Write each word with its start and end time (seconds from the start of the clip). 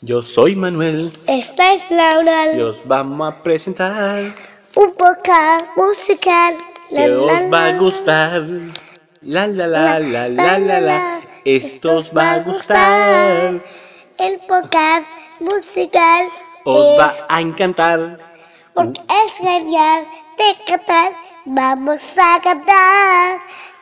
Yo 0.00 0.22
soy 0.22 0.54
Manuel 0.54 1.12
Esta 1.26 1.72
es 1.72 1.90
Laura, 1.90 2.54
y 2.54 2.60
os 2.60 2.86
vamos 2.86 3.32
a 3.32 3.42
presentar 3.42 4.22
un 4.76 4.92
podcast 4.94 5.66
musical. 5.76 6.54
La, 6.90 7.00
que 7.02 7.08
la, 7.08 7.32
os 7.32 7.52
va 7.52 7.66
a 7.66 7.78
gustar. 7.78 8.42
La 9.22 9.46
la 9.48 9.66
la 9.66 9.98
la 9.98 10.28
la 10.28 10.58
la 10.58 10.80
la. 10.80 11.20
Esto 11.44 11.96
os 11.96 12.16
va 12.16 12.32
a 12.34 12.38
gustar. 12.40 13.60
El 14.18 14.38
podcast 14.46 15.06
musical 15.40 16.26
Os 16.64 16.92
es 16.92 17.00
va 17.00 17.14
a 17.28 17.40
encantar. 17.40 18.18
porque 18.74 19.00
es 19.00 19.32
genial 19.38 20.04
de 20.38 20.64
cantar. 20.66 21.12
Vamos 21.46 22.02
a 22.16 22.40
cantar. 22.40 23.38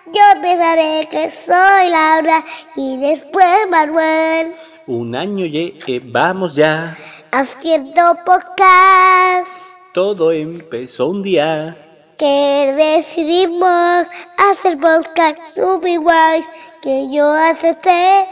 Yo 0.06 0.22
empezaré 0.36 1.08
que 1.10 1.30
soy 1.30 1.90
Laura 1.90 2.42
y 2.76 2.96
después 3.00 3.68
Manuel. 3.68 4.54
Un 4.88 5.16
año 5.16 5.46
llevamos 5.46 6.54
ya. 6.54 6.96
Haciendo 7.32 8.02
podcast. 8.24 9.48
Todo 9.92 10.30
empezó 10.30 11.08
un 11.08 11.24
día. 11.24 11.76
que 12.16 12.72
decidimos 12.76 14.06
hacer 14.38 14.78
podcast 14.78 15.38
guays 15.56 16.46
que 16.82 17.12
yo 17.12 17.32
acepté. 17.32 18.28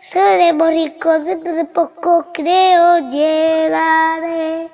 Seremos 0.00 0.68
ricos 0.68 1.24
dentro 1.24 1.52
de 1.52 1.64
poco, 1.64 2.26
creo 2.32 3.10
llegaré. 3.10 4.70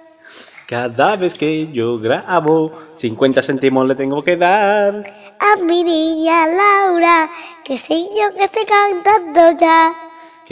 Cada 0.67 1.17
vez 1.17 1.33
que 1.33 1.67
yo 1.73 1.99
grabo, 1.99 2.73
50 2.93 3.43
céntimos 3.43 3.89
le 3.89 3.95
tengo 3.95 4.23
que 4.23 4.37
dar. 4.37 5.03
A 5.39 5.57
mi 5.63 5.83
niña 5.83 6.47
Laura, 6.47 7.31
que 7.65 7.79
sé 7.79 8.03
yo 8.03 8.37
que 8.37 8.45
estoy 8.45 8.65
cantando 8.67 9.59
ya, 9.59 9.95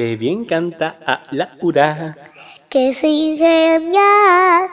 Que 0.01 0.17
bien 0.17 0.47
canta 0.47 0.97
a 1.07 1.25
Laura. 1.31 2.17
que 2.71 2.95
soy 2.95 3.37
genial. 3.37 4.71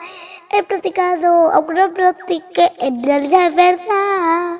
He 0.50 0.62
practicado, 0.62 1.50
aunque 1.52 1.74
no 1.74 1.92
practique, 1.92 2.72
en 2.78 3.04
realidad 3.04 3.48
es 3.48 3.54
verdad. 3.54 4.56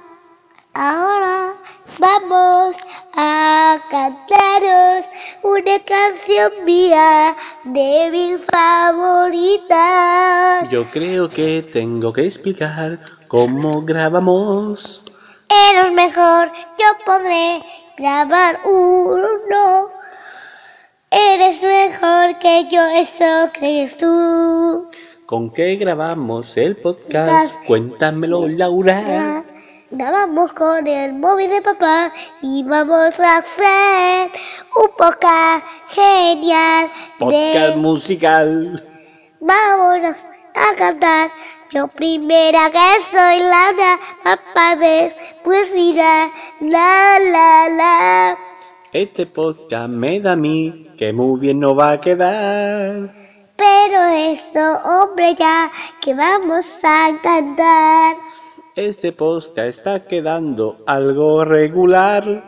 Ahora 0.74 1.54
vamos 1.98 2.76
a 3.14 3.78
cantaros 3.90 5.06
una 5.42 5.78
canción 5.86 6.52
mía 6.66 7.34
de 7.64 8.10
mis 8.10 8.38
favoritas. 8.44 9.70
Yo 10.70 10.84
creo 10.92 11.30
que 11.30 11.62
tengo 11.72 12.12
que 12.12 12.26
explicar 12.26 13.00
cómo 13.26 13.80
grabamos. 13.80 15.02
Eres 15.70 15.92
mejor, 15.92 16.52
yo 16.78 16.86
podré 17.06 17.62
grabar 17.96 18.60
uno. 18.66 19.96
Eres 21.10 21.62
mejor 21.62 22.38
que 22.38 22.68
yo, 22.70 22.84
eso 22.86 23.50
crees 23.54 23.96
tú. 23.96 24.90
¿Con 25.26 25.50
qué 25.50 25.76
grabamos 25.76 26.56
el 26.56 26.76
podcast? 26.76 27.54
Cuéntamelo, 27.66 28.46
Laura. 28.48 29.44
Grabamos 29.90 30.52
con 30.52 30.86
el 30.86 31.14
móvil 31.14 31.48
de 31.48 31.62
papá 31.62 32.12
y 32.42 32.62
vamos 32.62 33.18
a 33.18 33.38
hacer 33.38 34.30
un 34.76 34.90
podcast 34.98 35.64
genial. 35.88 36.88
Podcast 37.18 37.74
de- 37.74 37.76
musical. 37.76 38.84
Vámonos 39.40 40.16
a 40.54 40.74
cantar. 40.76 41.30
Yo 41.70 41.88
primera 41.88 42.70
que 42.70 42.78
soy 43.10 43.40
Laura, 43.40 43.98
papá 44.24 44.76
después 44.76 45.70
irá 45.74 46.28
la 46.60 47.18
la 47.20 47.68
la. 47.70 48.38
Este 48.92 49.26
podcast 49.26 49.90
me 49.90 50.18
da 50.18 50.32
a 50.32 50.36
mí 50.36 50.88
que 50.96 51.12
muy 51.12 51.38
bien 51.38 51.60
no 51.60 51.74
va 51.74 51.92
a 51.92 52.00
quedar. 52.00 53.12
Pero 53.54 54.02
eso, 54.16 54.78
hombre, 54.82 55.34
ya 55.38 55.70
que 56.00 56.14
vamos 56.14 56.64
a 56.82 57.10
cantar. 57.22 58.16
Este 58.76 59.12
podcast 59.12 59.68
está 59.68 60.06
quedando 60.06 60.82
algo 60.86 61.44
regular. 61.44 62.42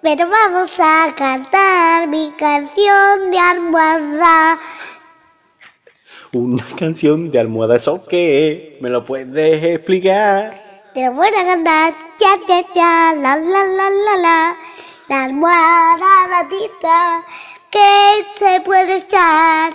Pero 0.00 0.30
vamos 0.30 0.72
a 0.80 1.12
cantar 1.14 2.08
mi 2.08 2.32
canción 2.38 3.30
de 3.30 3.38
almohada. 3.38 4.58
Una 6.32 6.64
canción 6.78 7.30
de 7.30 7.38
almohada, 7.38 7.76
¿eso 7.76 8.02
qué? 8.08 8.78
¿Me 8.80 8.88
lo 8.88 9.04
puedes 9.04 9.62
explicar? 9.62 10.58
Pero 10.94 11.12
voy 11.12 11.28
a 11.28 11.44
cantar 11.44 11.92
ya, 12.18 12.36
ya, 12.48 12.64
ya, 12.74 13.14
la, 13.14 13.36
la, 13.36 13.64
la, 13.64 13.90
la, 13.90 14.16
la. 14.16 14.56
La 15.08 15.24
almohada 15.24 16.28
ratita 16.28 17.24
que 17.70 18.26
se 18.38 18.60
puede 18.60 18.98
echar 18.98 19.72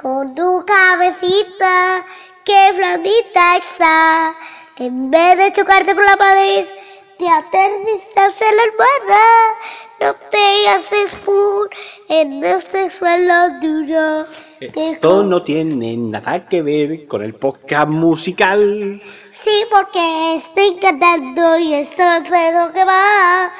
con 0.00 0.34
tu 0.34 0.64
cabecita 0.66 2.04
que 2.44 2.72
flaudita 2.74 3.56
está. 3.56 4.34
En 4.76 5.10
vez 5.10 5.38
de 5.38 5.52
chocarte 5.52 5.94
con 5.94 6.04
la 6.04 6.16
pared, 6.16 6.66
te 7.18 7.28
aterrizas 7.28 8.40
en 8.42 8.56
la 8.56 8.62
almohada. 8.62 9.24
No 10.00 10.14
te 10.30 10.68
haces 10.68 11.14
pur 11.24 11.70
en 12.08 12.44
este 12.44 12.90
suelo 12.90 13.58
duro. 13.60 14.26
Esto 14.60 15.22
no 15.22 15.42
tiene 15.42 15.96
nada 15.96 16.46
que 16.46 16.62
ver 16.62 17.06
con 17.06 17.22
el 17.22 17.34
podcast 17.34 17.88
musical. 17.88 19.00
Sí, 19.32 19.64
porque 19.70 20.36
estoy 20.36 20.76
cantando 20.76 21.58
y 21.58 21.74
eso 21.74 22.02
es 22.02 22.30
lo 22.54 22.72
que 22.72 22.84
va. 22.84 23.50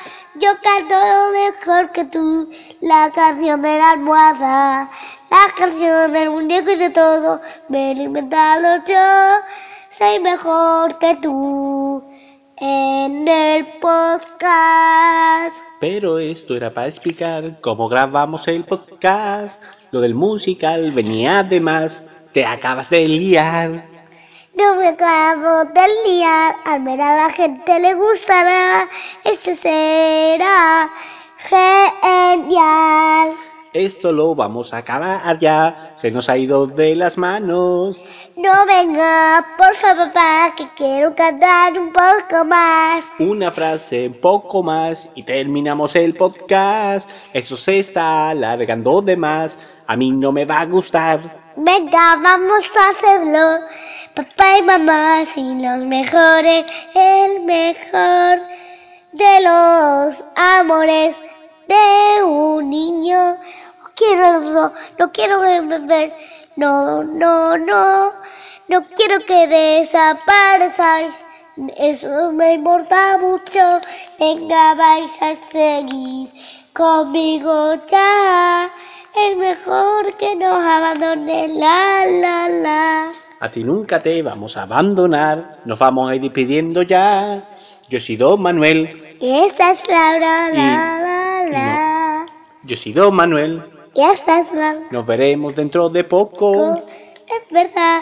Yo 0.41 0.51
canto 0.63 0.95
mejor 1.33 1.91
que 1.91 2.05
tú 2.05 2.49
la 2.81 3.11
canción 3.13 3.61
de 3.61 3.77
la 3.77 3.91
almohada, 3.91 4.89
la 5.31 5.55
canción 5.57 6.13
del 6.13 6.31
muñeco 6.31 6.71
y 6.71 6.77
de 6.77 6.91
todo. 6.91 7.41
Me 7.69 7.93
lo 7.95 8.03
he 8.03 8.05
inventado 8.05 8.85
yo. 8.87 9.45
Soy 9.91 10.21
mejor 10.21 10.97
que 11.01 11.17
tú 11.17 12.05
en 12.57 13.27
el 13.27 13.67
podcast. 13.81 15.57
Pero 15.81 16.21
esto 16.21 16.55
era 16.55 16.73
para 16.73 16.87
explicar 16.87 17.61
cómo 17.61 17.89
grabamos 17.89 18.47
el 18.47 18.63
podcast. 18.63 19.61
Lo 19.91 20.01
del 20.01 20.15
musical 20.15 20.93
venía 20.93 21.43
de 21.43 21.59
más. 21.59 22.05
Te 22.33 22.45
acabas 22.45 22.91
de 22.91 23.09
liar. 23.09 23.98
No 24.59 24.75
me 24.75 24.89
acabo 24.89 25.67
del 25.67 25.91
día, 26.05 26.49
al 26.65 26.83
ver 26.83 27.01
a 27.01 27.15
la 27.15 27.31
gente 27.31 27.79
le 27.79 27.95
gustará, 27.95 28.89
eso 29.23 29.55
será 29.55 30.91
genial. 31.49 33.37
Esto 33.73 34.11
lo 34.11 34.35
vamos 34.35 34.73
a 34.73 34.79
acabar 34.79 35.39
ya. 35.39 35.93
Se 35.95 36.11
nos 36.11 36.29
ha 36.31 36.39
ido 36.39 36.67
de 36.67 36.95
las 36.95 37.19
manos. 37.19 38.03
No 38.35 38.67
venga, 38.67 39.45
por 39.59 39.75
favor, 39.75 40.07
papá, 40.09 40.55
que 40.57 40.67
quiero 40.75 41.15
cantar 41.15 41.79
un 41.79 41.93
poco 41.93 42.45
más. 42.47 43.05
Una 43.19 43.51
frase, 43.53 44.09
poco 44.11 44.63
más 44.63 45.09
y 45.15 45.23
terminamos 45.23 45.95
el 45.97 46.15
podcast. 46.15 47.09
Eso 47.35 47.57
se 47.57 47.81
está 47.81 48.31
alargando 48.31 49.03
de 49.03 49.17
más. 49.17 49.59
A 49.87 49.97
mí 49.97 50.11
no 50.11 50.33
me 50.33 50.47
va 50.47 50.61
a 50.61 50.67
gustar. 50.67 51.21
Venga, 51.57 52.17
vamos 52.23 52.65
a 52.75 52.91
hacerlo. 52.91 53.67
Papá 54.15 54.59
y 54.59 54.63
mamá, 54.63 55.27
sin 55.27 55.63
los 55.63 55.85
mejores, 55.85 56.65
el 56.95 57.43
mejor 57.45 58.39
de 59.13 59.41
los 59.43 60.25
amores 60.37 61.17
de 61.69 62.23
un 62.25 62.71
niño. 62.71 63.37
Quiero 63.95 64.41
no, 64.41 64.73
no 64.99 65.13
quiero 65.13 65.41
beber, 65.41 66.13
no, 66.57 67.03
no, 67.03 67.57
no, 67.59 68.13
no 68.69 68.85
quiero 68.97 69.19
que 69.27 69.47
desaparezcáis. 69.49 71.15
Eso 71.77 72.31
me 72.33 72.55
importa 72.55 73.19
mucho. 73.19 73.81
Venga, 74.19 74.75
vais 74.75 75.21
a 75.21 75.35
seguir 75.35 76.31
conmigo 76.73 77.75
ya. 77.91 78.71
Es 79.17 79.37
mejor 79.37 80.17
que 80.17 80.37
nos 80.37 80.63
abandone 80.65 81.49
la 81.49 82.07
la 82.07 82.49
la. 82.49 83.13
A 83.41 83.51
ti 83.51 83.65
nunca 83.65 83.99
te 83.99 84.23
vamos 84.23 84.57
a 84.57 84.63
abandonar. 84.63 85.59
Nos 85.65 85.79
vamos 85.81 86.09
a 86.11 86.15
ir 86.15 86.23
despidiendo 86.23 86.83
ya. 86.83 87.43
Yo 87.89 87.99
he 87.99 88.01
sido 88.01 88.37
Manuel. 88.37 89.17
Y 89.21 89.39
esta 89.41 89.73
es 89.73 89.83
Laura, 89.89 90.51
Y- 90.53 90.57
la 90.57 91.08
la 91.51 91.59
la. 91.59 92.27
Yo 92.65 92.75
he 92.75 92.77
sido 92.77 93.11
Manuel. 93.11 93.63
Y 93.95 94.03
esta 94.03 94.41
es 94.41 94.53
Laura. 94.53 94.87
Nos 94.91 95.07
veremos 95.07 95.57
dentro 95.57 95.89
de 95.89 96.05
poco. 96.05 96.77
Es 96.77 97.51
verdad, 97.51 98.01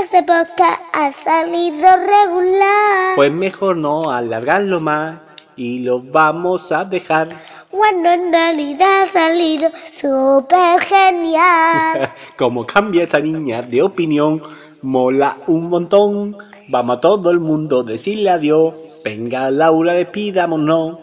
este 0.00 0.22
podcast 0.22 0.80
ha 0.92 1.12
salido 1.12 1.86
regular. 1.96 3.16
Pues 3.16 3.32
mejor 3.32 3.76
no 3.76 4.10
alargarlo 4.10 4.80
más 4.80 5.20
y 5.56 5.80
lo 5.80 6.00
vamos 6.00 6.72
a 6.72 6.84
dejar. 6.84 7.28
Cuando 7.70 8.08
en 8.10 8.32
realidad 8.32 9.02
ha 9.02 9.06
salido 9.06 9.70
súper 9.92 10.80
genial. 10.80 12.10
Como 12.36 12.66
cambia 12.66 13.04
esta 13.04 13.20
niña 13.20 13.62
de 13.62 13.82
opinión, 13.82 14.42
mola 14.82 15.36
un 15.46 15.68
montón. 15.68 16.36
Vamos 16.68 16.96
a 16.96 17.00
todo 17.00 17.30
el 17.30 17.40
mundo 17.40 17.82
decirle 17.82 18.30
adiós. 18.30 18.74
Venga, 19.04 19.50
Laura, 19.50 19.92
despidámonos. 19.92 20.98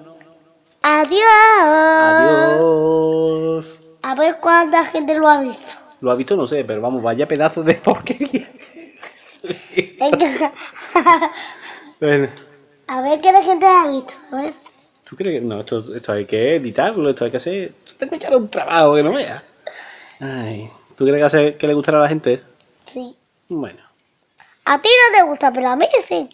Adiós. 0.81 1.22
Adiós. 2.56 3.80
A 4.01 4.16
ver 4.16 4.38
cuánta 4.39 4.83
gente 4.86 5.13
lo 5.16 5.28
ha 5.28 5.39
visto. 5.42 5.74
Lo 6.01 6.12
ha 6.12 6.16
visto, 6.16 6.36
no 6.36 6.48
sé, 6.48 6.63
pero 6.63 6.81
vamos, 6.81 7.04
vaya 7.04 7.28
pedazo 7.28 7.62
de 7.63 7.75
porquería. 7.83 8.50
Venga. 10.00 10.51
Bueno, 12.00 12.30
A 12.88 13.01
ver 13.01 13.22
qué 13.22 13.31
la 13.31 13.42
gente 13.44 13.66
ha 13.66 13.88
visto. 13.88 14.13
A 14.31 14.36
ver. 14.38 14.54
¿tú 15.07 15.16
crees 15.16 15.39
que.? 15.42 15.45
No, 15.48 15.60
esto, 15.60 15.95
esto 15.95 16.12
hay 16.13 16.25
que 16.25 16.56
editarlo, 16.56 17.10
esto 17.10 17.25
hay 17.25 17.31
que 17.31 17.38
hacer. 17.38 17.74
Tengo 17.98 18.10
que 18.12 18.16
echar 18.18 18.36
un 18.36 18.50
trabajo 18.50 18.95
que 18.95 19.04
no 19.04 19.13
veas. 19.13 19.44
Ay, 20.19 20.69
¿tú 20.95 21.06
crees 21.06 21.18
que, 21.19 21.24
hace- 21.24 21.56
que 21.57 21.68
le 21.68 21.74
gustará 21.75 22.00
a 22.00 22.01
la 22.01 22.10
gente? 22.10 22.42
Sí. 22.88 23.16
Bueno, 23.50 23.80
A 24.66 24.81
ti 24.81 24.89
no 24.89 25.18
te 25.18 25.24
gusta, 25.30 25.51
pero 25.51 25.69
a 25.69 25.75
mí 25.75 25.86
sí. 26.07 26.28